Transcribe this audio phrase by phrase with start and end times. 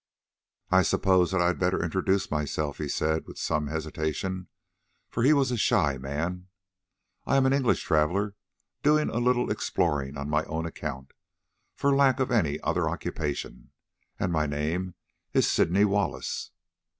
[0.71, 4.47] "I suppose that I had better introduce myself," he said with some hesitation,
[5.11, 6.47] for he was a shy man.
[7.27, 8.33] "I am an English traveller,
[8.81, 11.11] doing a little exploring on my own account,
[11.75, 13.69] for lack of any other occupation,
[14.19, 14.95] and my name
[15.33, 16.49] is Sydney Wallace."